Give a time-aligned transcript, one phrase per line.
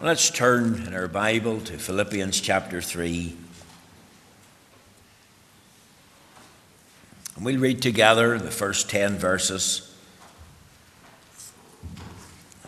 [0.00, 3.36] Let's turn in our Bible to Philippians chapter 3.
[7.34, 9.92] And we'll read together the first 10 verses.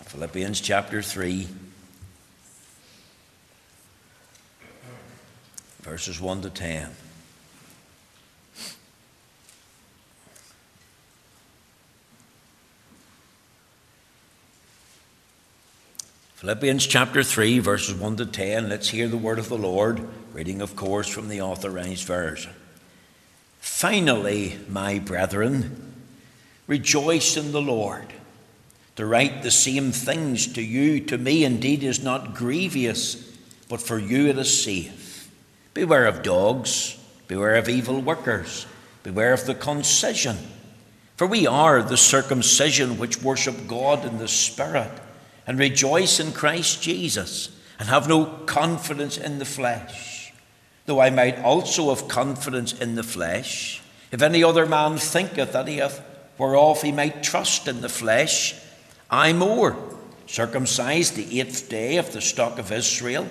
[0.06, 1.46] Philippians chapter 3,
[5.83, 6.90] verses 1 to 10.
[16.41, 18.70] Philippians chapter 3, verses 1 to 10.
[18.70, 22.52] Let's hear the word of the Lord, reading, of course, from the authorized version.
[23.59, 25.92] Finally, my brethren,
[26.66, 28.06] rejoice in the Lord.
[28.97, 33.16] To write the same things to you, to me indeed, is not grievous,
[33.69, 35.30] but for you it is safe.
[35.75, 38.64] Beware of dogs, beware of evil workers,
[39.02, 40.38] beware of the concision.
[41.19, 44.91] For we are the circumcision which worship God in the Spirit
[45.50, 47.48] and rejoice in Christ Jesus
[47.80, 50.32] and have no confidence in the flesh.
[50.86, 55.66] Though I might also have confidence in the flesh, if any other man thinketh that
[55.66, 56.05] he hath
[56.38, 58.55] whereof he might trust in the flesh,
[59.10, 59.77] I more,
[60.28, 63.27] circumcised the eighth day of the stock of Israel,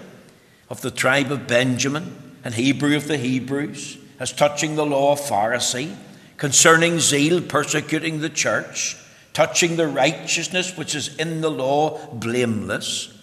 [0.69, 5.21] of the tribe of Benjamin, and Hebrew of the Hebrews, as touching the law of
[5.21, 5.95] Pharisee,
[6.35, 8.97] concerning zeal persecuting the church,
[9.33, 13.13] touching the righteousness which is in the law, blameless.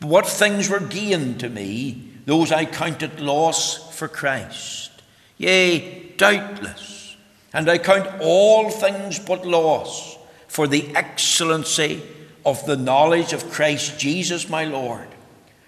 [0.00, 4.90] But what things were gained to me, those I counted loss for Christ.
[5.38, 7.16] Yea, doubtless.
[7.52, 10.16] And I count all things but loss
[10.48, 12.02] for the excellency
[12.44, 15.08] of the knowledge of Christ Jesus my Lord.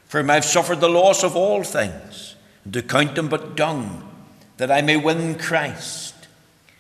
[0.07, 4.09] For I have suffered the loss of all things, and to count them but dung,
[4.59, 6.15] that I may win Christ,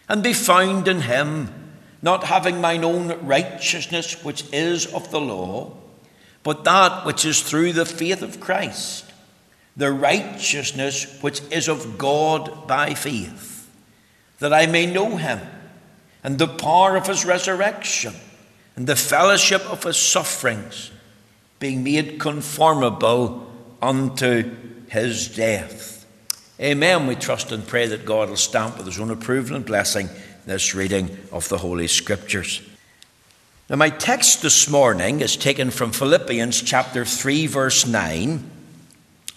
[0.09, 1.64] and be found in him
[2.05, 5.73] not having mine own righteousness which is of the law,
[6.43, 9.11] but that which is through the faith of Christ,
[9.75, 13.71] the righteousness which is of God by faith,
[14.39, 15.41] that I may know him,
[16.23, 18.13] and the power of his resurrection,
[18.77, 20.91] and the fellowship of his sufferings,
[21.59, 23.51] being made conformable
[23.81, 24.55] unto
[24.91, 26.05] his death.
[26.61, 27.07] Amen.
[27.07, 30.11] We trust and pray that God will stamp with his own approval and blessing
[30.47, 32.61] this reading of the Holy Scriptures.
[33.71, 38.51] Now, my text this morning is taken from Philippians chapter 3, verse 9,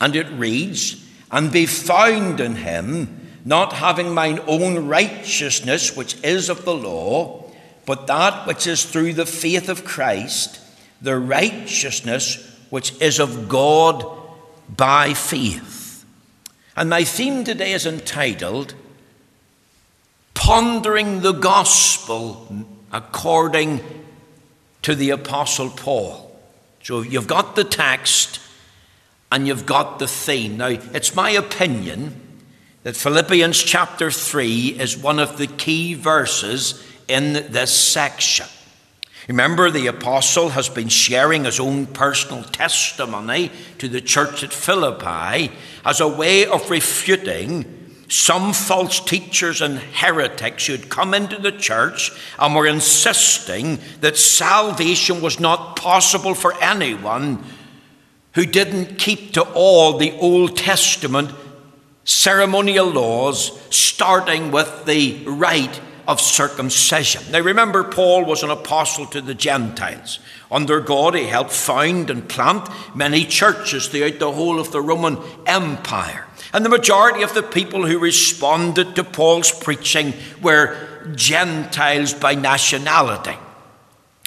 [0.02, 6.50] and it reads, And be found in him, not having mine own righteousness, which is
[6.50, 7.50] of the law,
[7.86, 10.60] but that which is through the faith of Christ,
[11.02, 14.06] the righteousness which is of God
[14.68, 16.04] by faith.
[16.76, 18.76] And my theme today is entitled,
[20.48, 22.48] pondering the gospel
[22.94, 23.82] according
[24.82, 26.40] to the Apostle Paul.
[26.82, 28.40] So you've got the text
[29.30, 30.56] and you've got the theme.
[30.56, 32.22] Now, it's my opinion
[32.84, 38.48] that Philippians chapter 3 is one of the key verses in this section.
[39.28, 45.52] Remember, the apostle has been sharing his own personal testimony to the church at Philippi
[45.84, 47.77] as a way of refuting
[48.08, 54.18] some false teachers and heretics who had come into the church and were insisting that
[54.18, 57.44] salvation was not possible for anyone
[58.34, 61.32] who didn't keep to all the Old Testament
[62.04, 67.22] ceremonial laws, starting with the rite of circumcision.
[67.32, 70.20] Now remember, Paul was an apostle to the Gentiles.
[70.50, 75.18] Under God, he helped found and plant many churches throughout the whole of the Roman
[75.46, 76.27] Empire.
[76.54, 80.76] And the majority of the people who responded to Paul's preaching were
[81.16, 83.38] Gentiles by nationality.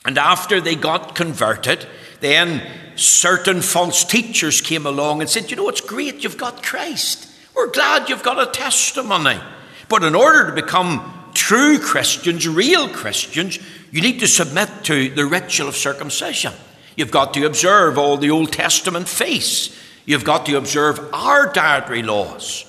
[0.04, 1.86] And after they got converted,
[2.20, 2.62] then
[2.96, 7.28] certain false teachers came along and said, You know, it's great, you've got Christ.
[7.54, 9.40] We're glad you've got a testimony.
[9.88, 13.58] But in order to become true Christians, real Christians,
[13.90, 16.52] you need to submit to the ritual of circumcision.
[16.96, 19.76] You've got to observe all the Old Testament feasts.
[20.06, 22.64] You've got to observe our dietary laws.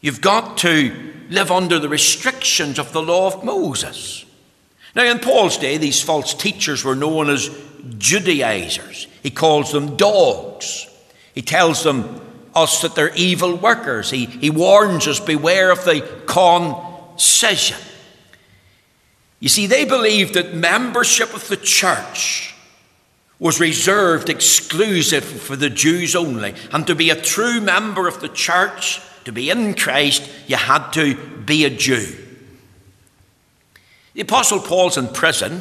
[0.00, 4.24] You've got to live under the restrictions of the law of Moses.
[4.94, 7.50] Now, in Paul's day, these false teachers were known as
[7.98, 9.08] Judaizers.
[9.22, 10.86] He calls them dogs.
[11.34, 12.20] He tells them
[12.54, 14.10] us that they're evil workers.
[14.10, 17.76] He, he warns us beware of the concision.
[19.38, 22.54] You see, they believed that membership of the church
[23.38, 26.54] was reserved exclusive for the Jews only.
[26.72, 30.90] And to be a true member of the church, to be in Christ, you had
[30.92, 32.16] to be a Jew.
[34.14, 35.60] The Apostle Paul's in prison.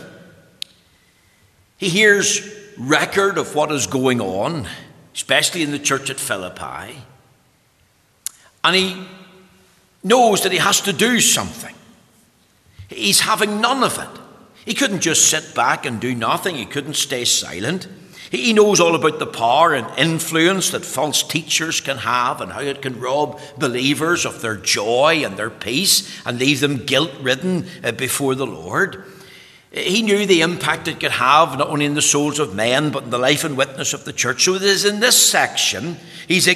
[1.77, 2.41] He hears
[2.77, 4.67] record of what is going on,
[5.13, 7.01] especially in the church at Philippi.
[8.63, 9.05] And he
[10.03, 11.75] knows that he has to do something.
[12.87, 14.21] He's having none of it.
[14.65, 17.87] He couldn't just sit back and do nothing, he couldn't stay silent.
[18.31, 22.61] He knows all about the power and influence that false teachers can have and how
[22.61, 27.67] it can rob believers of their joy and their peace and leave them guilt ridden
[27.83, 29.05] uh, before the Lord.
[29.75, 33.03] He knew the impact it could have not only in the souls of men, but
[33.03, 34.45] in the life and witness of the church.
[34.45, 35.97] So it is in this section,
[36.29, 36.47] he's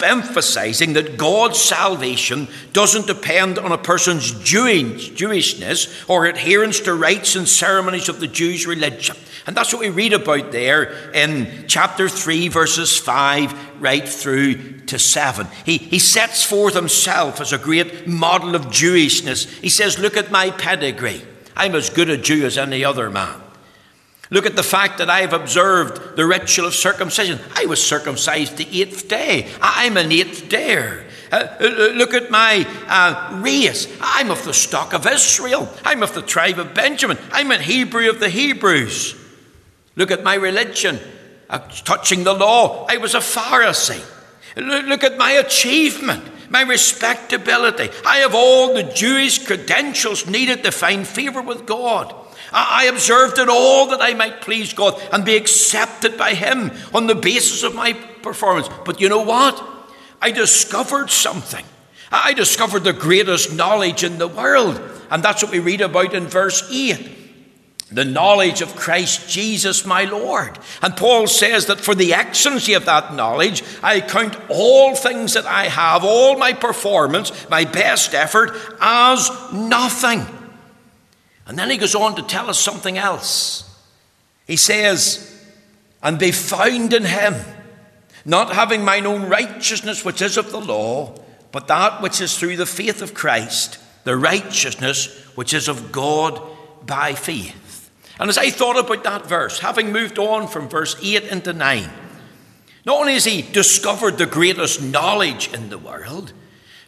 [0.00, 7.48] emphasizing that God's salvation doesn't depend on a person's Jewishness or adherence to rites and
[7.48, 9.16] ceremonies of the Jewish religion.
[9.48, 14.96] And that's what we read about there in chapter 3, verses 5 right through to
[14.96, 15.48] 7.
[15.66, 19.60] He, he sets forth himself as a great model of Jewishness.
[19.60, 21.24] He says, Look at my pedigree.
[21.56, 23.40] I'm as good a Jew as any other man.
[24.30, 27.40] Look at the fact that I have observed the ritual of circumcision.
[27.56, 29.50] I was circumcised the eighth day.
[29.60, 31.04] I'm an eighth dayer.
[31.32, 31.64] Uh, uh,
[31.94, 33.88] look at my uh, race.
[34.00, 35.68] I'm of the stock of Israel.
[35.84, 37.18] I'm of the tribe of Benjamin.
[37.32, 39.16] I'm a Hebrew of the Hebrews.
[39.96, 40.98] Look at my religion.
[41.48, 44.04] Uh, touching the law, I was a Pharisee.
[44.56, 47.88] Look at my achievement my respectability.
[48.04, 52.14] I have all the Jewish credentials needed to find favour with God.
[52.52, 57.06] I observed it all that I might please God and be accepted by Him on
[57.06, 58.68] the basis of my performance.
[58.84, 59.64] But you know what?
[60.20, 61.64] I discovered something.
[62.10, 64.80] I discovered the greatest knowledge in the world.
[65.10, 67.19] And that's what we read about in verse 8
[67.92, 70.58] the knowledge of Christ Jesus my Lord.
[70.80, 75.46] And Paul says that for the excellency of that knowledge, I count all things that
[75.46, 80.24] I have, all my performance, my best effort, as nothing.
[81.46, 83.66] And then he goes on to tell us something else.
[84.46, 85.44] He says,
[86.00, 87.34] And be found in him,
[88.24, 91.16] not having mine own righteousness which is of the law,
[91.50, 96.40] but that which is through the faith of Christ, the righteousness which is of God
[96.86, 97.59] by faith.
[98.20, 101.90] And as I thought about that verse, having moved on from verse 8 into 9,
[102.84, 106.34] not only has he discovered the greatest knowledge in the world,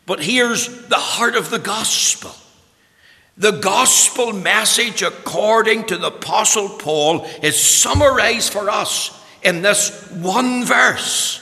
[0.05, 2.33] but here's the heart of the gospel.
[3.39, 10.67] The gospel message, according to the Apostle Paul, is summarized for us in this one
[10.67, 11.41] verse.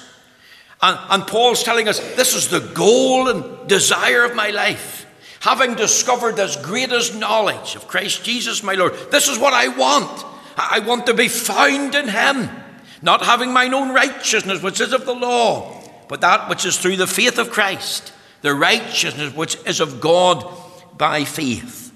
[0.81, 5.00] And, and Paul's telling us this is the goal and desire of my life
[5.41, 10.25] having discovered this greatest knowledge of Christ Jesus my Lord, this is what I want.
[10.57, 12.49] I want to be found in Him,
[13.03, 16.97] not having mine own righteousness, which is of the law, but that which is through
[16.97, 20.47] the faith of Christ, the righteousness which is of God
[20.97, 21.93] by faith.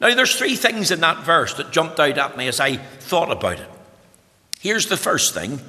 [0.00, 3.30] Now, there's three things in that verse that jumped out at me as I thought
[3.30, 3.68] about it.
[4.60, 5.60] Here's the first thing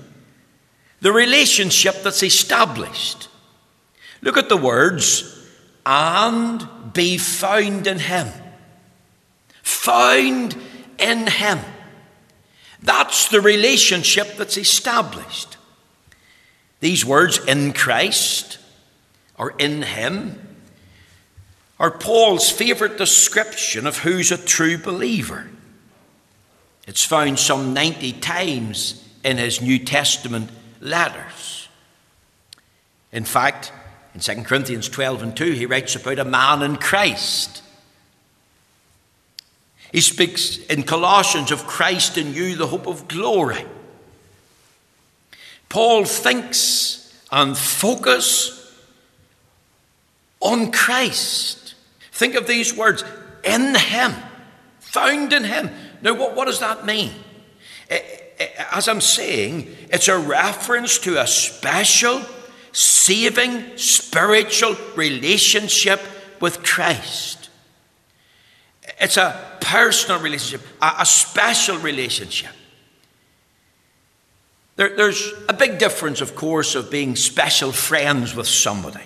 [0.99, 3.29] the relationship that's established.
[4.21, 5.34] Look at the words
[5.85, 8.27] and be found in Him.
[9.63, 10.55] Found
[10.97, 11.59] in Him.
[12.81, 15.57] That's the relationship that's established.
[16.79, 18.57] These words, in Christ
[19.37, 20.39] or in Him,
[21.79, 25.49] are Paul's favourite description of who's a true believer.
[26.87, 31.67] It's found some 90 times in his New Testament letters.
[33.11, 33.71] In fact,
[34.15, 37.61] in 2 Corinthians 12 and 2, he writes about a man in Christ.
[39.91, 43.65] He speaks in Colossians of Christ in you, the hope of glory.
[45.67, 48.73] Paul thinks and focus
[50.39, 51.75] on Christ.
[52.13, 53.03] Think of these words
[53.43, 54.13] in Him,
[54.79, 55.69] found in Him.
[56.01, 57.11] Now, what, what does that mean?
[57.89, 62.21] Eh, eh, eh, as I'm saying, it's a reference to a special
[62.75, 66.01] saving spiritual relationship
[66.41, 67.49] with Christ.
[68.99, 72.51] It's a personal relationship, a, a special relationship.
[74.75, 79.05] There, there's a big difference, of course, of being special friends with somebody.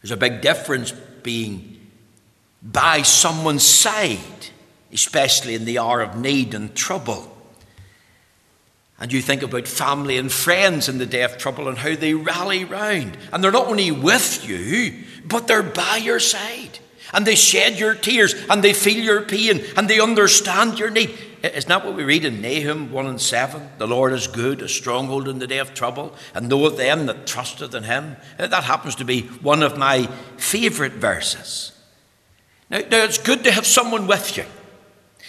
[0.00, 0.92] There's a big difference
[1.22, 1.86] being
[2.62, 4.18] by someone's side,
[4.90, 7.36] especially in the hour of need and trouble.
[9.00, 12.12] And you think about family and friends in the day of trouble and how they
[12.12, 13.16] rally round.
[13.32, 16.78] And they're not only with you, but they're by your side.
[17.12, 21.16] And they shed your tears and they feel your pain and they understand your need.
[21.42, 23.70] Isn't that what we read in Nahum 1 and 7?
[23.78, 27.26] The Lord is good, a stronghold in the day of trouble, and knoweth them that
[27.26, 28.16] trusteth in him.
[28.36, 31.72] That happens to be one of my favourite verses.
[32.68, 34.44] Now, now, it's good to have someone with you.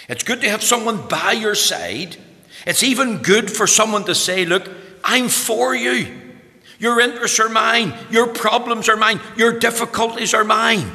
[0.09, 2.17] It's good to have someone by your side
[2.65, 4.69] It's even good for someone to say, Look,
[5.03, 6.19] I'm for you.
[6.79, 7.93] Your interests are mine.
[8.09, 9.19] Your problems are mine.
[9.37, 10.89] Your difficulties are mine.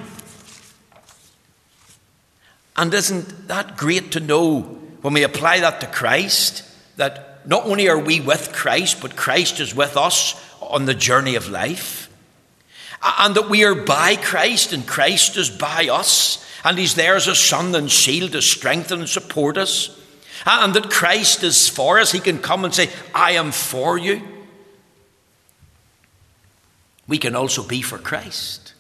[2.77, 4.61] And isn't that great to know
[5.03, 6.65] when we apply that to Christ?
[6.97, 11.37] That not only are we with Christ, but Christ is with us on the journey
[11.37, 12.11] of life.
[13.19, 16.45] And that we are by Christ and Christ is by us.
[16.65, 19.97] And He's there as a sun and shield to strengthen and support us.
[20.47, 22.13] And that Christ is for us.
[22.13, 24.23] He can come and say, I am for you.
[27.09, 28.75] We can also be for Christ.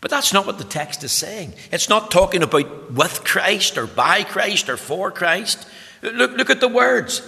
[0.00, 1.54] But that's not what the text is saying.
[1.72, 5.66] It's not talking about with Christ or by Christ or for Christ.
[6.02, 7.22] Look, look at the words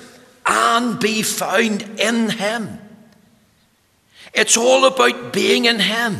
[0.45, 2.79] and be found in Him.
[4.35, 6.19] It's all about being in Him,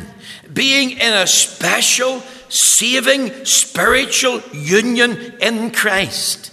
[0.51, 6.51] being in a special, saving, spiritual union in Christ.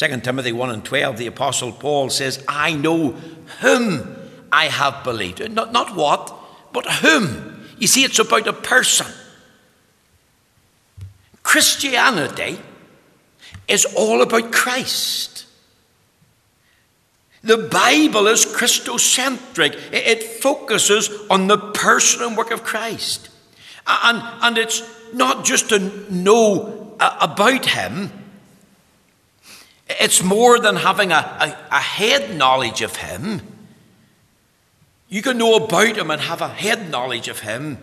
[0.00, 3.10] 2 Timothy 1 and 12, the Apostle Paul says, I know
[3.60, 4.16] whom
[4.50, 5.42] I have believed.
[5.42, 6.34] Uh, not, not what,
[6.72, 7.66] but whom.
[7.76, 9.06] You see, it's about a person.
[11.42, 12.60] Christianity
[13.68, 15.44] is all about Christ.
[17.42, 19.78] The Bible is Christocentric.
[19.92, 23.28] It focuses on the person and work of Christ.
[23.86, 25.78] And, and it's not just to
[26.10, 28.19] know uh, about Him,
[30.00, 33.42] it's more than having a, a, a head knowledge of Him.
[35.10, 37.78] You can know about him and have a head knowledge of him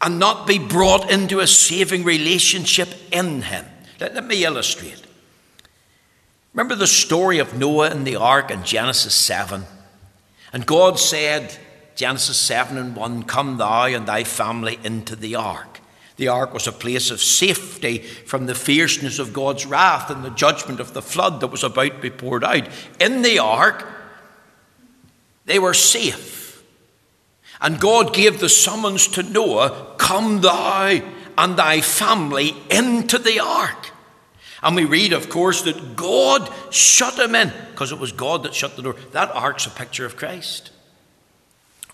[0.00, 3.66] and not be brought into a saving relationship in him.
[4.00, 5.02] Let, let me illustrate.
[6.54, 9.64] Remember the story of Noah and the ark in Genesis 7?
[10.52, 11.58] And God said,
[11.96, 15.71] Genesis 7 and 1, Come thou and thy family into the ark.
[16.22, 20.30] The ark was a place of safety from the fierceness of God's wrath and the
[20.30, 22.68] judgment of the flood that was about to be poured out.
[23.00, 23.84] In the ark,
[25.46, 26.62] they were safe.
[27.60, 31.00] And God gave the summons to Noah Come thou
[31.36, 33.90] and thy family into the ark.
[34.62, 38.54] And we read, of course, that God shut him in because it was God that
[38.54, 38.94] shut the door.
[39.10, 40.70] That ark's a picture of Christ.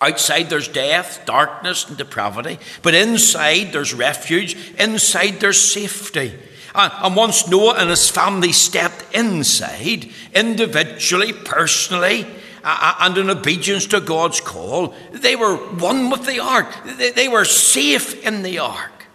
[0.01, 6.33] Outside there's death, darkness, and depravity, but inside there's refuge, inside there's safety.
[6.73, 12.25] And once Noah and his family stepped inside, individually, personally,
[12.63, 16.67] and in obedience to God's call, they were one with the ark.
[17.15, 19.05] They were safe in the ark.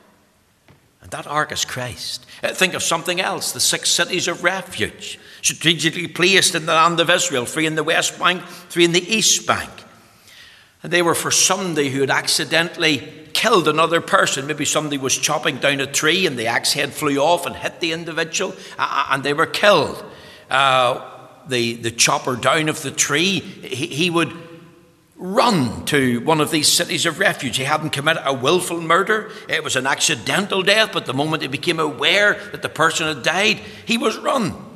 [1.00, 2.26] And that ark is Christ.
[2.42, 7.00] Uh, think of something else the six cities of refuge, strategically placed in the land
[7.00, 9.70] of Israel three in the west bank, three in the east bank.
[10.84, 12.98] And they were for somebody who had accidentally
[13.32, 14.46] killed another person.
[14.46, 17.80] Maybe somebody was chopping down a tree and the axe head flew off and hit
[17.80, 20.04] the individual, and they were killed.
[20.50, 21.10] Uh,
[21.48, 24.30] the, the chopper down of the tree, he, he would
[25.16, 27.56] run to one of these cities of refuge.
[27.56, 31.48] He hadn't committed a willful murder, it was an accidental death, but the moment he
[31.48, 34.73] became aware that the person had died, he was run.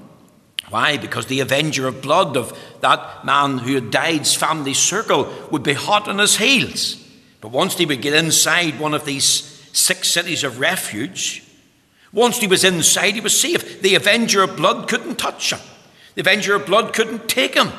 [0.70, 0.98] Why?
[0.98, 5.72] Because the avenger of blood of that man who had died's family circle would be
[5.72, 7.02] hot on his heels.
[7.40, 9.25] But once he would get inside one of these
[9.72, 11.42] six cities of refuge,
[12.12, 13.80] once he was inside, he was safe.
[13.82, 15.60] The avenger of blood couldn't touch him.
[16.14, 17.70] The avenger of blood couldn't take him.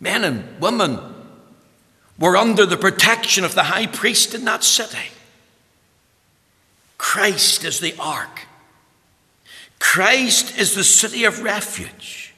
[0.00, 0.98] Men and women
[2.18, 5.10] were under the protection of the high priest in that city.
[6.98, 8.46] Christ is the ark.
[9.82, 12.32] Christ is the city of refuge.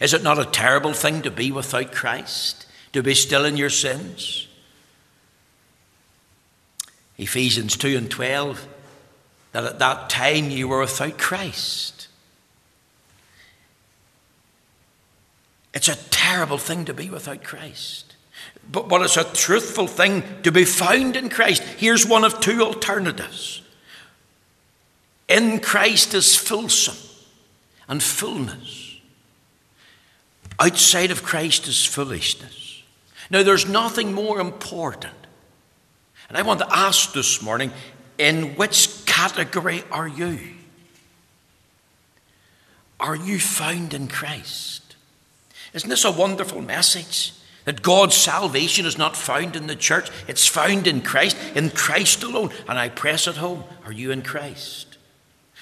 [0.00, 2.66] Is it not a terrible thing to be without Christ?
[2.92, 4.48] To be still in your sins?
[7.16, 8.66] Ephesians 2 and 12
[9.52, 12.08] that at that time you were without Christ.
[15.72, 18.16] It's a terrible thing to be without Christ.
[18.70, 21.62] But, but it's a truthful thing to be found in Christ.
[21.62, 23.62] Here's one of two alternatives.
[25.28, 26.96] In Christ is fulsome
[27.88, 28.98] and fullness.
[30.58, 32.82] Outside of Christ is foolishness.
[33.30, 35.14] Now, there's nothing more important.
[36.28, 37.72] And I want to ask this morning
[38.18, 40.38] in which category are you?
[42.98, 44.96] Are you found in Christ?
[45.74, 47.32] Isn't this a wonderful message?
[47.64, 52.22] That God's salvation is not found in the church, it's found in Christ, in Christ
[52.22, 52.50] alone.
[52.68, 54.95] And I press it home are you in Christ?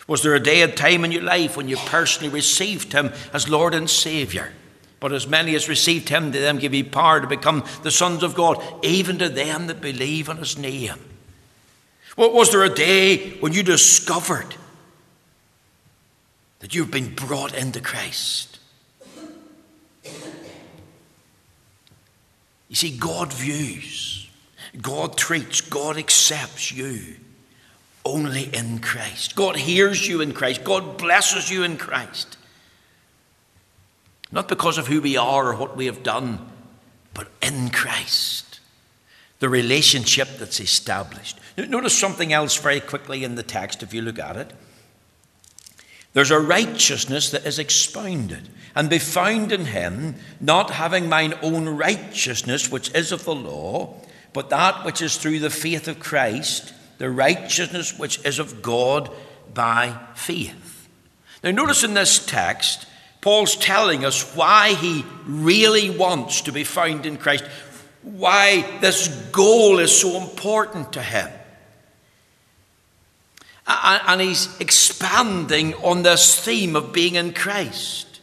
[0.06, 3.48] Was there a day and time in your life when you personally received Him as
[3.48, 4.50] Lord and Saviour?
[5.00, 8.22] But as many as received Him, to them give He power to become the sons
[8.22, 10.98] of God, even to them that believe on His name.
[12.16, 14.54] What was there a day when you discovered
[16.64, 18.58] that you've been brought into Christ.
[20.02, 20.10] You
[22.74, 24.30] see, God views,
[24.80, 27.16] God treats, God accepts you
[28.04, 29.34] only in Christ.
[29.34, 32.36] God hears you in Christ, God blesses you in Christ.
[34.30, 36.50] Not because of who we are or what we have done,
[37.14, 38.60] but in Christ.
[39.38, 41.38] The relationship that's established.
[41.56, 44.52] Notice something else very quickly in the text if you look at it.
[46.14, 51.68] There's a righteousness that is expounded, and be found in him, not having mine own
[51.68, 53.94] righteousness, which is of the law,
[54.32, 59.10] but that which is through the faith of Christ, the righteousness which is of God
[59.52, 60.88] by faith.
[61.42, 62.86] Now, notice in this text,
[63.20, 67.44] Paul's telling us why he really wants to be found in Christ,
[68.02, 71.30] why this goal is so important to him.
[73.66, 78.20] And he's expanding on this theme of being in Christ.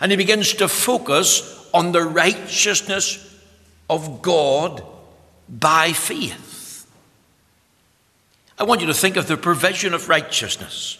[0.00, 3.22] And he begins to focus on the righteousness
[3.90, 4.82] of God
[5.48, 6.45] by faith.
[8.58, 10.98] I want you to think of the provision of righteousness.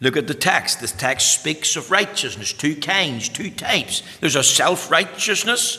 [0.00, 0.80] Look at the text.
[0.80, 4.02] This text speaks of righteousness, two kinds, two types.
[4.20, 5.78] There's a self righteousness,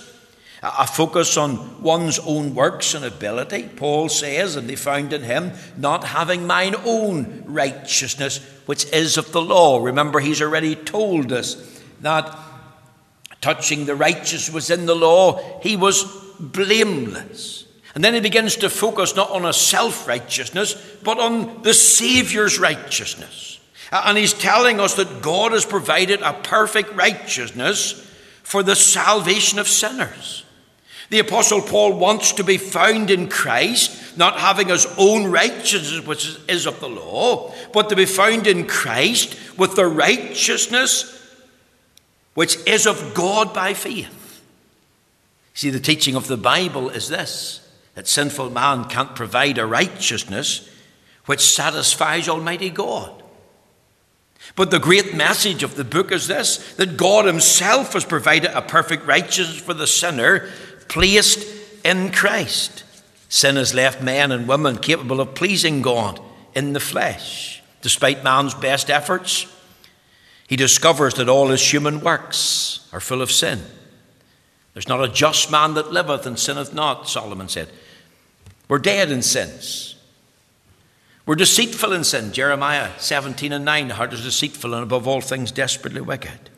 [0.63, 3.69] a focus on one's own works and ability.
[3.75, 9.31] Paul says, and they found in him, not having mine own righteousness, which is of
[9.31, 9.83] the law.
[9.83, 12.35] Remember, he's already told us that
[13.41, 16.03] touching the righteous was in the law, he was
[16.39, 17.65] blameless.
[17.95, 22.59] And then he begins to focus not on a self righteousness, but on the Saviour's
[22.59, 23.59] righteousness.
[23.91, 27.93] And he's telling us that God has provided a perfect righteousness
[28.43, 30.43] for the salvation of sinners.
[31.09, 36.37] The Apostle Paul wants to be found in Christ, not having his own righteousness, which
[36.49, 41.11] is of the law, but to be found in Christ with the righteousness
[42.33, 44.41] which is of God by faith.
[45.53, 47.64] See, the teaching of the Bible is this
[47.95, 50.69] that sinful man can't provide a righteousness
[51.25, 53.23] which satisfies Almighty God.
[54.55, 58.61] But the great message of the book is this that God Himself has provided a
[58.61, 60.49] perfect righteousness for the sinner
[60.87, 61.45] placed
[61.83, 62.83] in Christ.
[63.27, 66.21] Sin has left men and women capable of pleasing God
[66.53, 67.63] in the flesh.
[67.81, 69.47] Despite man's best efforts,
[70.47, 73.61] he discovers that all his human works are full of sin.
[74.75, 77.69] There's not a just man that liveth and sinneth not, Solomon said.
[78.67, 79.95] We're dead in sins.
[81.25, 82.33] We're deceitful in sin.
[82.33, 83.87] Jeremiah 17 and 9.
[83.87, 86.49] The heart is deceitful and above all things desperately wicked.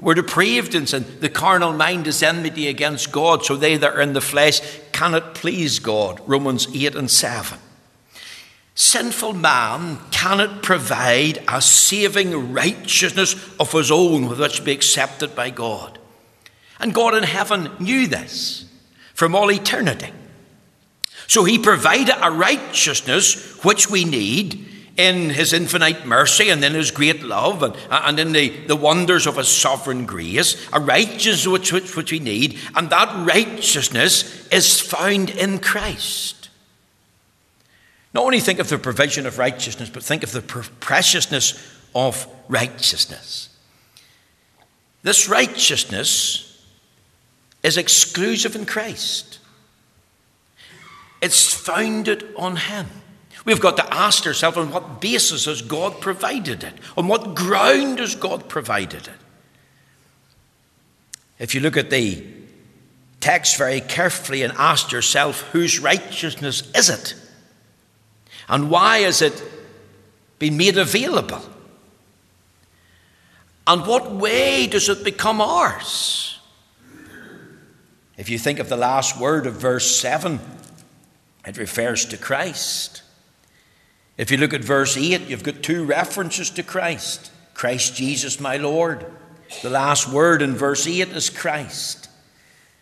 [0.00, 1.06] We're depraved in sin.
[1.20, 5.36] The carnal mind is enmity against God, so they that are in the flesh cannot
[5.36, 6.20] please God.
[6.26, 7.56] Romans 8 and 7.
[8.74, 15.36] Sinful man cannot provide a saving righteousness of his own with which to be accepted
[15.36, 16.00] by God.
[16.84, 18.66] And God in heaven knew this
[19.14, 20.12] from all eternity.
[21.26, 24.68] So he provided a righteousness which we need
[24.98, 29.26] in his infinite mercy and in his great love and, and in the, the wonders
[29.26, 34.78] of his sovereign grace, a righteousness which, which, which we need, and that righteousness is
[34.78, 36.50] found in Christ.
[38.12, 41.54] Not only think of the provision of righteousness, but think of the preciousness
[41.94, 43.48] of righteousness.
[45.02, 46.43] This righteousness
[47.64, 49.40] is exclusive in Christ.
[51.20, 52.86] It's founded on Him.
[53.44, 56.74] We've got to ask ourselves on what basis has God provided it?
[56.96, 59.18] On what ground has God provided it?
[61.38, 62.24] If you look at the
[63.20, 67.14] text very carefully and ask yourself, whose righteousness is it?
[68.48, 69.42] And why has it
[70.38, 71.42] been made available?
[73.66, 76.23] And what way does it become ours?
[78.16, 80.40] If you think of the last word of verse 7,
[81.46, 83.02] it refers to Christ.
[84.16, 88.56] If you look at verse 8, you've got two references to Christ Christ Jesus, my
[88.56, 89.06] Lord.
[89.62, 92.10] The last word in verse 8 is Christ.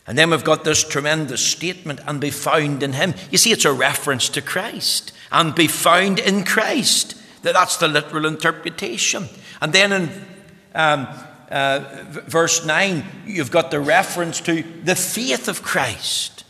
[0.07, 3.15] And then we've got this tremendous statement, and be found in Him.
[3.31, 7.17] You see, it's a reference to Christ, and be found in Christ.
[7.43, 9.29] That's the literal interpretation.
[9.61, 10.27] And then in
[10.75, 11.07] um,
[11.53, 16.45] uh, verse 9, you've got the reference to the faith of Christ.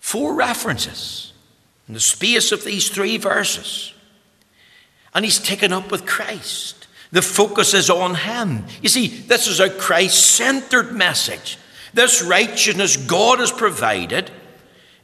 [0.00, 1.32] Four references
[1.88, 3.94] in the space of these three verses.
[5.14, 6.88] And he's taken up with Christ.
[7.12, 8.66] The focus is on him.
[8.82, 11.56] You see, this is a Christ centered message.
[11.94, 14.30] This righteousness God has provided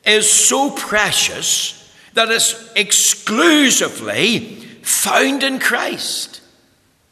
[0.04, 1.78] is so precious
[2.14, 6.41] that it's exclusively found in Christ.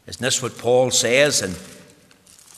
[0.07, 1.55] Isn't this what Paul says in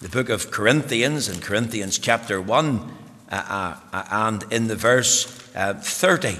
[0.01, 2.97] the book of Corinthians, in Corinthians chapter 1,
[3.31, 6.39] uh, uh, uh and in the verse uh, 30?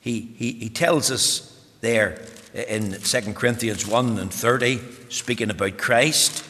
[0.00, 1.48] He, he, he tells us
[1.80, 2.20] there
[2.54, 6.44] in 2 Corinthians 1 and 30, speaking about Christ,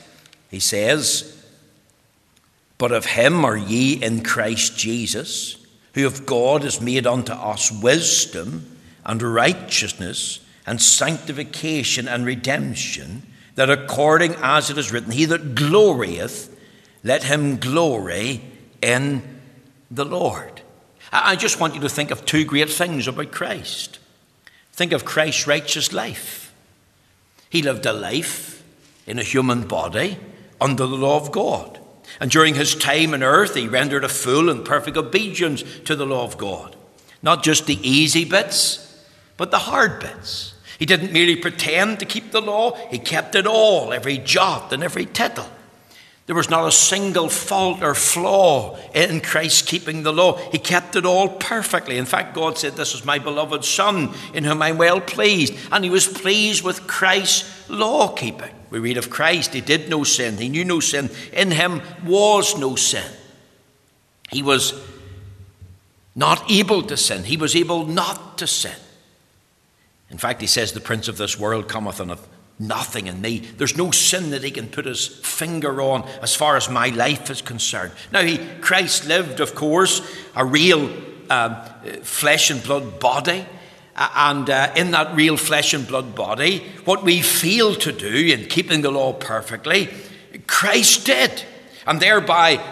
[0.50, 1.44] he says,
[2.78, 7.70] But of him are ye in Christ Jesus, who of God is made unto us
[7.70, 13.22] wisdom and righteousness and sanctification and redemption,
[13.54, 16.54] that according as it is written, He that glorieth,
[17.04, 18.42] let him glory
[18.80, 19.22] in
[19.90, 20.62] the Lord.
[21.12, 23.98] I just want you to think of two great things about Christ.
[24.72, 26.54] Think of Christ's righteous life.
[27.50, 28.62] He lived a life
[29.06, 30.18] in a human body
[30.60, 31.78] under the law of God.
[32.20, 36.06] And during his time on earth, he rendered a full and perfect obedience to the
[36.06, 36.76] law of God.
[37.22, 39.04] Not just the easy bits,
[39.36, 40.54] but the hard bits.
[40.82, 44.82] He didn't merely pretend to keep the law, he kept it all, every jot and
[44.82, 45.48] every tittle.
[46.26, 50.38] There was not a single fault or flaw in Christ keeping the law.
[50.50, 51.98] He kept it all perfectly.
[51.98, 55.54] In fact, God said, This is my beloved Son, in whom I'm well pleased.
[55.70, 58.50] And he was pleased with Christ's law keeping.
[58.70, 61.10] We read of Christ, he did no sin, he knew no sin.
[61.32, 63.08] In him was no sin.
[64.32, 64.74] He was
[66.16, 68.74] not able to sin, he was able not to sin.
[70.12, 73.38] In fact, he says, The prince of this world cometh and hath nothing in me.
[73.38, 77.30] There's no sin that he can put his finger on as far as my life
[77.30, 77.92] is concerned.
[78.12, 80.00] Now, he, Christ lived, of course,
[80.36, 80.90] a real
[81.30, 81.56] um,
[82.02, 83.46] flesh and blood body.
[83.94, 88.46] And uh, in that real flesh and blood body, what we fail to do in
[88.46, 89.88] keeping the law perfectly,
[90.46, 91.44] Christ did.
[91.86, 92.62] And thereby,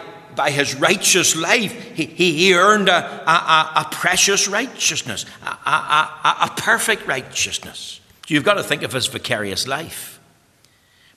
[0.41, 6.53] by his righteous life, he, he earned a, a, a precious righteousness, a, a, a
[6.57, 8.01] perfect righteousness.
[8.27, 10.19] You've got to think of his vicarious life,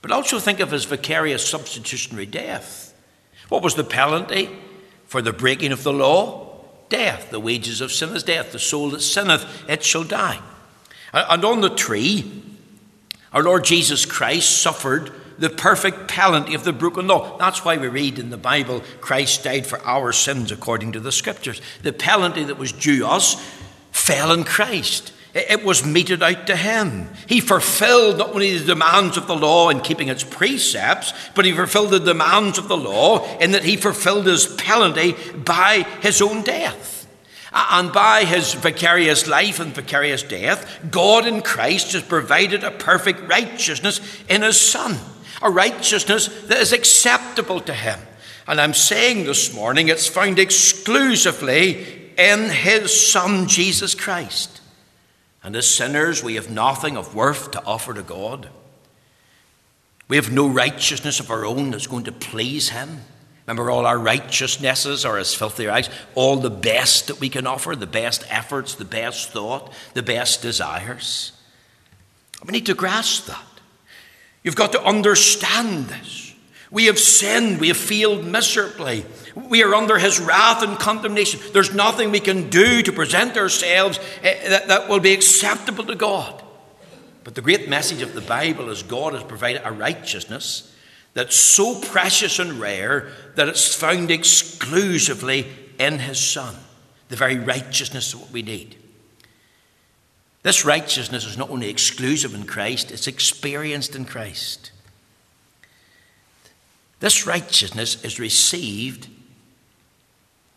[0.03, 2.93] but also think of his vicarious substitutionary death.
[3.49, 4.47] What was the penalty
[5.07, 6.59] for the breaking of the law?
[6.89, 7.31] Death.
[7.31, 8.51] The wages of sin is death.
[8.51, 10.39] The soul that sinneth, it shall die.
[11.13, 12.43] And on the tree,
[13.33, 17.37] our Lord Jesus Christ suffered the perfect penalty of the broken law.
[17.37, 21.11] That's why we read in the Bible, Christ died for our sins according to the
[21.11, 21.61] Scriptures.
[21.83, 23.35] The penalty that was due us
[23.91, 25.11] fell in Christ.
[25.33, 27.09] It was meted out to him.
[27.27, 31.51] He fulfilled not only the demands of the law in keeping its precepts, but he
[31.51, 36.43] fulfilled the demands of the law in that he fulfilled his penalty by his own
[36.43, 37.05] death.
[37.51, 43.29] And by his vicarious life and vicarious death, God in Christ has provided a perfect
[43.29, 44.97] righteousness in his Son,
[45.41, 47.99] a righteousness that is acceptable to him.
[48.47, 54.61] And I'm saying this morning it's found exclusively in his Son, Jesus Christ.
[55.43, 58.49] And as sinners, we have nothing of worth to offer to God.
[60.07, 63.01] We have no righteousness of our own that's going to please Him.
[63.45, 65.89] Remember, all our righteousnesses are as filthy rags.
[66.15, 70.41] All the best that we can offer, the best efforts, the best thought, the best
[70.41, 71.31] desires.
[72.43, 73.54] We need to grasp that.
[74.45, 76.35] You've got to understand this.
[76.69, 77.59] We have sinned.
[77.59, 79.03] We have failed miserably.
[79.35, 81.39] We are under his wrath and condemnation.
[81.51, 85.95] There's nothing we can do to present ourselves eh, that, that will be acceptable to
[85.95, 86.43] God.
[87.23, 90.71] But the great message of the Bible is God has provided a righteousness
[91.15, 95.47] that's so precious and rare that it's found exclusively
[95.79, 96.55] in his Son,
[97.09, 98.77] the very righteousness that we need.
[100.45, 104.69] This righteousness is not only exclusive in Christ, it's experienced in Christ.
[106.99, 109.07] This righteousness is received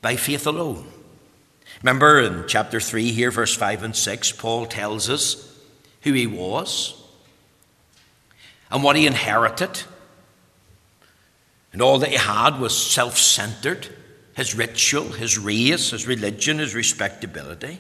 [0.03, 0.87] by faith alone.
[1.83, 5.59] Remember in chapter 3 here, verse 5 and 6, Paul tells us
[6.03, 7.03] who he was
[8.71, 9.85] and what he inherited.
[11.73, 13.89] And all that he had was self centered
[14.37, 17.79] his ritual, his race, his religion, his respectability.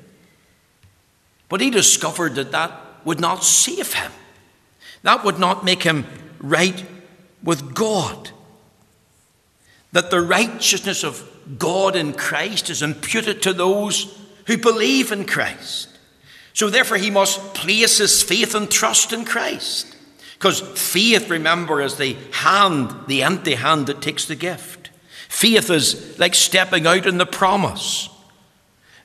[1.48, 2.72] But he discovered that that
[3.04, 4.12] would not save him,
[5.02, 6.06] that would not make him
[6.40, 6.84] right
[7.42, 8.30] with God.
[9.92, 11.26] That the righteousness of
[11.58, 15.88] God in Christ is imputed to those who believe in Christ.
[16.52, 19.96] So, therefore, he must place his faith and trust in Christ.
[20.34, 24.90] Because faith, remember, is the hand, the empty hand that takes the gift.
[25.28, 28.08] Faith is like stepping out in the promise.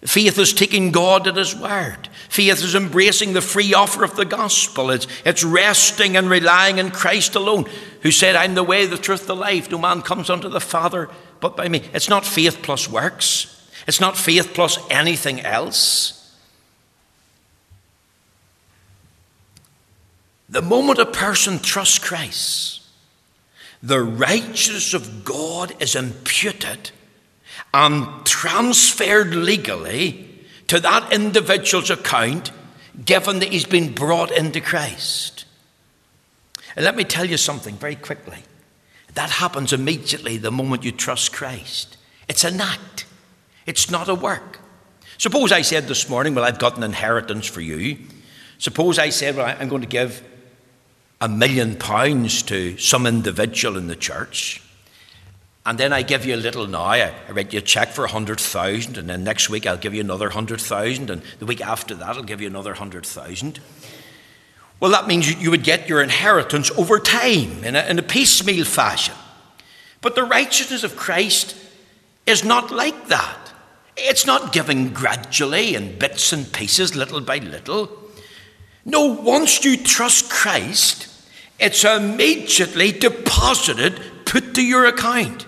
[0.06, 2.10] Faith is taking God at His word.
[2.30, 4.90] Faith is embracing the free offer of the gospel.
[4.90, 7.66] It's, it's resting and relying in Christ alone,
[8.02, 9.72] who said, I'm the way, the truth, the life.
[9.72, 11.84] No man comes unto the Father but by me.
[11.94, 16.20] It's not faith plus works, it's not faith plus anything else.
[20.50, 22.82] The moment a person trusts Christ,
[23.82, 26.92] the righteousness of God is imputed
[27.74, 30.30] and transferred legally
[30.68, 32.52] to that individual's account,
[33.04, 35.46] given that he's been brought into Christ.
[36.76, 38.40] And let me tell you something very quickly.
[39.14, 41.98] That happens immediately the moment you trust Christ.
[42.28, 43.06] It's an act,
[43.66, 44.60] it's not a work.
[45.18, 47.98] Suppose I said this morning, Well, I've got an inheritance for you.
[48.58, 50.24] Suppose I said, Well, I'm going to give
[51.22, 54.63] a million pounds to some individual in the church.
[55.66, 56.84] And then I give you a little now.
[56.84, 59.94] I, write you a check for a hundred thousand, and then next week I'll give
[59.94, 63.62] you another hundred thousand, and the week after that I'll give you another hundred thousand.
[64.82, 68.66] Well, that means you would get your inheritance over time in a, in a piecemeal
[68.66, 69.16] fashion.
[70.02, 71.56] But the righteousness of Christ
[72.26, 73.54] is not like that.
[73.96, 77.90] It's not given gradually in bits and pieces, little by little.
[78.84, 81.08] No, once you trust Christ,
[81.58, 85.46] it's immediately deposited, put to your account.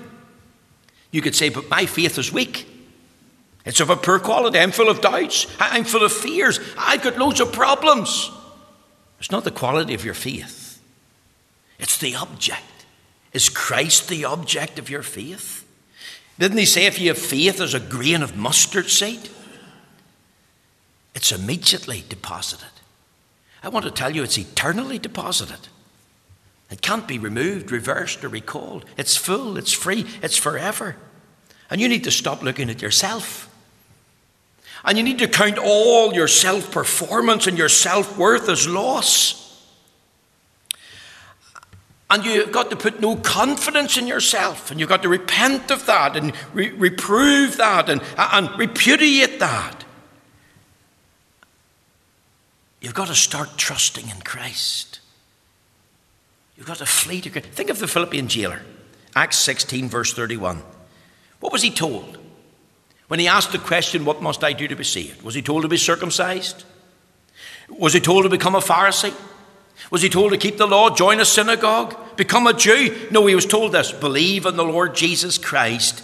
[1.16, 2.68] You could say, but my faith is weak.
[3.64, 4.60] It's of a poor quality.
[4.60, 5.48] I'm full of doubts.
[5.62, 6.60] I'm full of fears.
[6.78, 8.30] I've got loads of problems.
[9.18, 10.82] It's not the quality of your faith,
[11.80, 12.64] it's the object.
[13.32, 15.66] Is Christ the object of your faith?
[16.38, 19.30] Didn't he say if you have faith as a grain of mustard seed?
[21.14, 22.68] It's immediately deposited.
[23.64, 25.70] I want to tell you it's eternally deposited.
[26.70, 28.86] It can't be removed, reversed, or recalled.
[28.98, 30.96] It's full, it's free, it's forever.
[31.70, 33.50] And you need to stop looking at yourself.
[34.84, 39.42] And you need to count all your self performance and your self worth as loss.
[42.10, 45.88] And you've got to put no confidence in yourself, and you've got to repent of
[45.88, 49.84] that and re- reprove that and, and repudiate that.
[52.80, 55.00] You've got to start trusting in Christ.
[56.58, 57.30] You've got to flee to.
[57.30, 58.62] Think of the Philippian jailer,
[59.16, 60.62] Acts 16, verse 31.
[61.40, 62.18] What was he told?
[63.08, 65.22] When he asked the question, What must I do to be saved?
[65.22, 66.64] Was he told to be circumcised?
[67.70, 69.14] Was he told to become a Pharisee?
[69.92, 73.08] Was he told to keep the law, join a synagogue, become a Jew?
[73.12, 76.04] No, he was told this believe in the Lord Jesus Christ,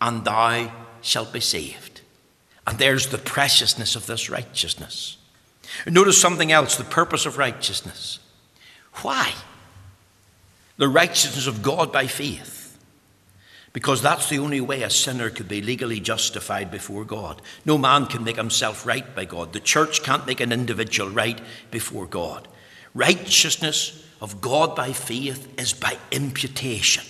[0.00, 2.00] and thou shalt be saved.
[2.66, 5.18] And there's the preciousness of this righteousness.
[5.86, 8.18] Notice something else the purpose of righteousness.
[9.02, 9.32] Why?
[10.76, 12.64] The righteousness of God by faith
[13.74, 17.42] because that's the only way a sinner could be legally justified before God.
[17.64, 19.52] No man can make himself right by God.
[19.52, 21.40] The church can't make an individual right
[21.72, 22.46] before God.
[22.94, 27.04] Righteousness of God by faith is by imputation.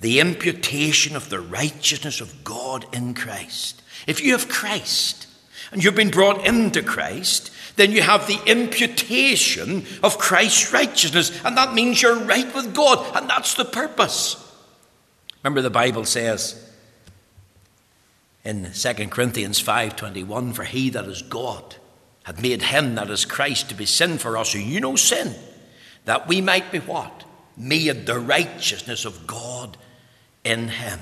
[0.00, 3.80] The imputation of the righteousness of God in Christ.
[4.08, 5.28] If you have Christ
[5.72, 11.56] and you've been brought into Christ, then you have the imputation of Christ's righteousness, and
[11.56, 14.36] that means you're right with God, and that's the purpose.
[15.42, 16.70] Remember the Bible says
[18.44, 21.76] in 2 Corinthians 5:21 for he that is God
[22.24, 25.34] had made him that is Christ to be sin for us who you know sin
[26.04, 27.24] that we might be what
[27.56, 29.76] made the righteousness of God
[30.44, 31.00] in him.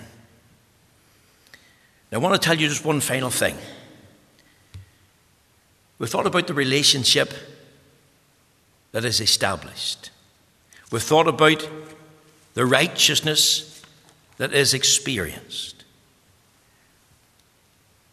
[2.11, 3.57] Now I want to tell you just one final thing.
[5.99, 7.35] We've thought about the relationship
[8.93, 10.11] that is established.
[10.91, 11.69] We've thought about
[12.55, 13.83] the righteousness
[14.39, 15.85] that is experienced,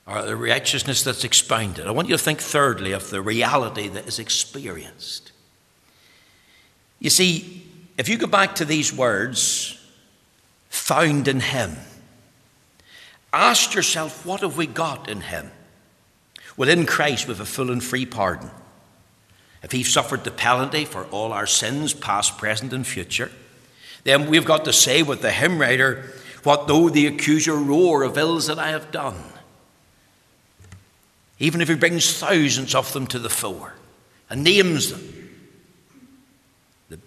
[0.07, 1.87] or the righteousness that's expounded.
[1.87, 5.31] I want you to think thirdly of the reality that is experienced.
[6.99, 7.63] You see,
[7.97, 9.79] if you go back to these words,
[10.69, 11.75] found in Him,
[13.31, 15.51] ask yourself, what have we got in Him?
[16.57, 18.49] Well, in Christ, we have a full and free pardon.
[19.63, 23.31] If He suffered the penalty for all our sins, past, present, and future,
[24.03, 26.13] then we've got to say with the hymn writer,
[26.43, 29.21] What though the accuser roar of ills that I have done?
[31.39, 33.73] Even if he brings thousands of them to the fore
[34.29, 35.31] and names them,
[36.89, 36.99] the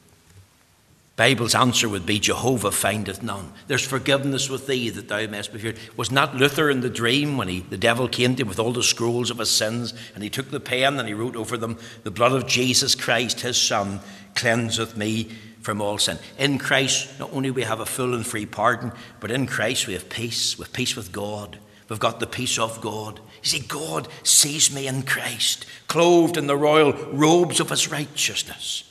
[1.18, 3.52] Bible's answer would be Jehovah findeth none.
[3.66, 5.76] There's forgiveness with thee that thou mayest be feared.
[5.96, 8.72] Was not Luther in the dream when he, the devil came to him with all
[8.72, 11.76] the scrolls of his sins and he took the pen and he wrote over them,
[12.04, 13.98] The blood of Jesus Christ, his Son,
[14.36, 15.24] cleanseth me
[15.60, 16.20] from all sin.
[16.38, 19.94] In Christ, not only we have a full and free pardon, but in Christ we
[19.94, 20.56] have peace.
[20.56, 21.58] Have peace with God.
[21.88, 23.18] We've got the peace of God.
[23.42, 28.87] You see, God sees me in Christ, clothed in the royal robes of his righteousness.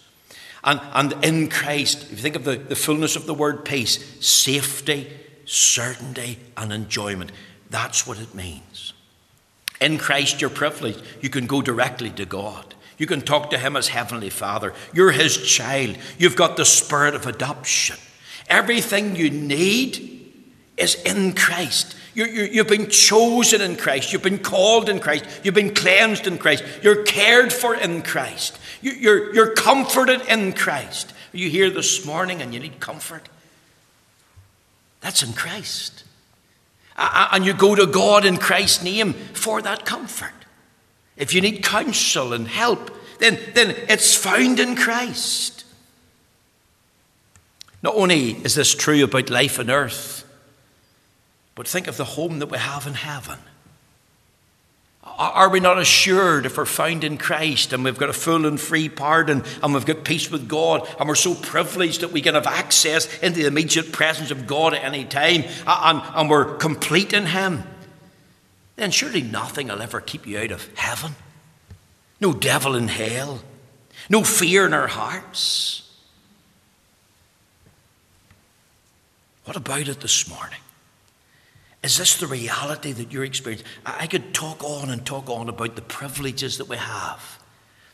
[0.67, 4.03] And, and in Christ, if you think of the, the fullness of the word peace,
[4.23, 5.07] safety,
[5.45, 7.31] certainty, and enjoyment.
[7.69, 8.93] That's what it means.
[9.79, 11.01] In Christ, you're privileged.
[11.21, 12.75] You can go directly to God.
[12.97, 14.73] You can talk to Him as Heavenly Father.
[14.93, 15.97] You're His child.
[16.17, 17.95] You've got the spirit of adoption.
[18.49, 20.33] Everything you need
[20.75, 21.95] is in Christ.
[22.25, 24.11] You have been chosen in Christ.
[24.11, 25.25] You've been called in Christ.
[25.43, 26.63] You've been cleansed in Christ.
[26.81, 28.57] You're cared for in Christ.
[28.81, 31.13] You, you're, you're comforted in Christ.
[31.33, 33.29] Are you here this morning and you need comfort?
[35.01, 36.05] That's in Christ.
[36.97, 40.33] And you go to God in Christ's name for that comfort.
[41.15, 45.65] If you need counsel and help, then, then it's found in Christ.
[47.83, 50.23] Not only is this true about life on earth,
[51.57, 53.39] but think of the home that we have in heaven.
[55.03, 58.61] Are we not assured if we're found in Christ and we've got a full and
[58.61, 62.35] free pardon and we've got peace with God and we're so privileged that we can
[62.35, 67.11] have access into the immediate presence of God at any time and, and we're complete
[67.11, 67.63] in Him?
[68.75, 71.15] Then surely nothing will ever keep you out of heaven.
[72.21, 73.41] No devil in hell.
[74.11, 75.91] No fear in our hearts.
[79.45, 80.59] What about it this morning?
[81.87, 83.65] Is this the reality that you're experiencing?
[83.85, 87.39] I could talk on and talk on about the privileges that we have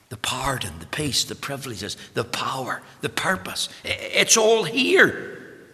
[0.10, 3.70] the pardon, the peace, the privileges, the power, the purpose.
[3.84, 5.70] It's all here.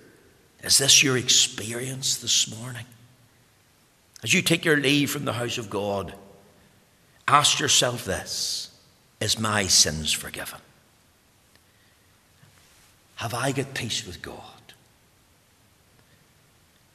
[0.62, 2.86] Is this your experience this morning?
[4.22, 6.14] As you take your leave from the house of God,
[7.26, 8.70] ask yourself this
[9.22, 10.60] Is my sins forgiven?
[13.16, 14.59] Have I got peace with God?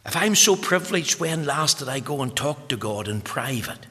[0.07, 3.87] If I'm so privileged, when last did I go and talk to God in private?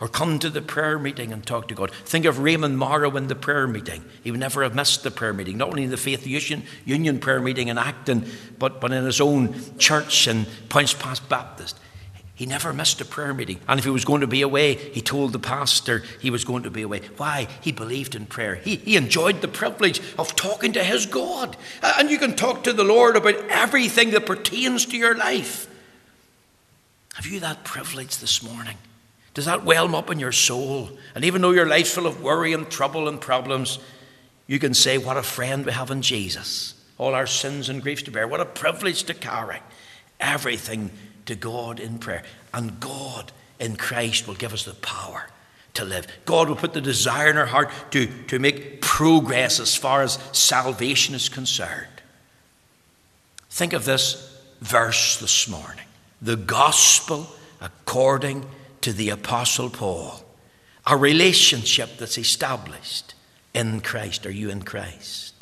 [0.00, 1.92] Or come to the prayer meeting and talk to God.
[1.92, 4.04] Think of Raymond Morrow in the prayer meeting.
[4.24, 7.40] He would never have missed the prayer meeting, not only in the Faith Union, prayer
[7.40, 11.78] meeting in Acton, but, but in his own church in Poyntzpass Baptist.
[12.36, 13.60] He never missed a prayer meeting.
[13.68, 16.64] And if he was going to be away, he told the pastor he was going
[16.64, 17.02] to be away.
[17.16, 17.46] Why?
[17.60, 18.56] He believed in prayer.
[18.56, 21.56] He, he enjoyed the privilege of talking to his God.
[21.82, 25.68] And you can talk to the Lord about everything that pertains to your life.
[27.14, 28.78] Have you that privilege this morning?
[29.34, 30.90] Does that whelm up in your soul?
[31.14, 33.78] And even though your life's full of worry and trouble and problems,
[34.48, 36.74] you can say, What a friend we have in Jesus.
[36.98, 38.26] All our sins and griefs to bear.
[38.26, 39.60] What a privilege to carry.
[40.18, 40.90] Everything
[41.26, 42.22] to God in prayer.
[42.52, 45.26] And God in Christ will give us the power
[45.74, 46.06] to live.
[46.24, 50.18] God will put the desire in our heart to, to make progress as far as
[50.32, 51.88] salvation is concerned.
[53.50, 55.84] Think of this verse this morning
[56.22, 57.28] the gospel
[57.60, 58.46] according
[58.80, 60.24] to the Apostle Paul,
[60.86, 63.14] a relationship that's established
[63.52, 64.26] in Christ.
[64.26, 65.34] Are you in Christ?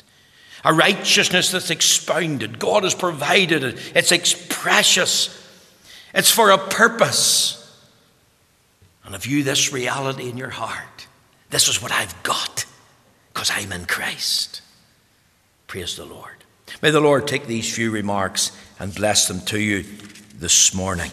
[0.65, 2.59] A righteousness that's expounded.
[2.59, 3.91] God has provided it.
[3.95, 5.42] It's precious
[6.13, 7.59] it's for a purpose.
[9.05, 11.07] And if you this reality in your heart,
[11.49, 12.65] this is what I've got
[13.33, 14.61] because I'm in Christ.
[15.67, 16.31] Praise the Lord.
[16.81, 19.85] May the Lord take these few remarks and bless them to you
[20.35, 21.11] this morning.